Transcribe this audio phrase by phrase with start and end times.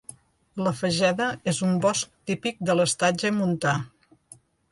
[0.67, 3.75] La fageda és un bosc típic de l'estatge montà.